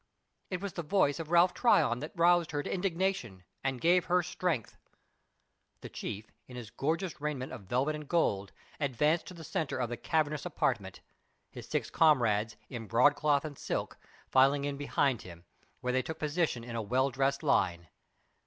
[0.49, 4.23] It was the voice of Ralph Tryon that roused her to indignation and gave her
[4.23, 4.75] strength.
[5.81, 9.89] The chief, in his gorgeous raiment of velvet and gold, advanced to the center of
[9.89, 11.01] the cavernous apartment;
[11.51, 15.43] his six comrades, in broadcloth and silk, filing in behind him,
[15.81, 17.87] where they took position in a well dressed line.